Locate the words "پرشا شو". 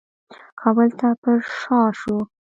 1.21-2.17